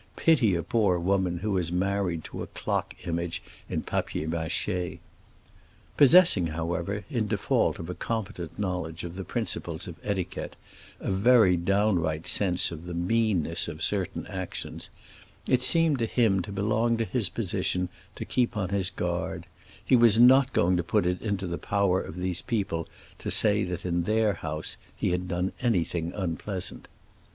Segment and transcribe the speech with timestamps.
[0.15, 4.97] Pity a poor woman who is married to a clock image in papier mâché!"
[5.95, 10.55] Possessing, however, in default of a competent knowledge of the principles of etiquette,
[10.99, 14.89] a very downright sense of the "meanness" of certain actions,
[15.45, 19.45] it seemed to him to belong to his position to keep on his guard;
[19.85, 22.87] he was not going to put it into the power of these people
[23.19, 26.87] to say that in their house he had done anything unpleasant.